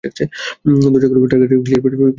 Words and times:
দরজা 0.03 0.25
খুলো- 1.09 1.27
টার্গেটের 1.31 1.59
ক্লিয়ার 1.63 1.81
শট 1.83 1.93
পেয়েছি। 1.93 2.09